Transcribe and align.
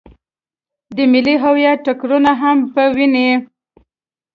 د 0.95 0.97
ملي 1.11 1.35
هویت 1.43 1.77
ټکرونه 1.85 2.31
هم 2.41 2.57
په 2.73 2.83
ويني. 2.95 3.29